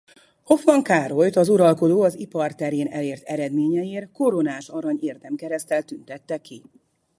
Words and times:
Hoffmann 0.43 0.81
Károlyt 0.83 1.35
az 1.35 1.49
uralkodó 1.49 2.01
az 2.01 2.19
ipar 2.19 2.55
terén 2.55 2.87
elért 2.87 3.23
eredményeiért 3.23 4.11
koronás 4.11 4.67
arany 4.69 4.97
érdemkereszttel 5.01 5.83
tüntette 5.83 6.37
ki. 6.37 6.63